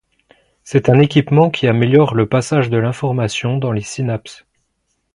[0.63, 4.47] C'est un équipement qui améliore le passage de l'information dans les synapses.